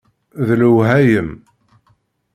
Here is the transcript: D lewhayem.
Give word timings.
D 0.47 0.49
lewhayem. 0.59 1.29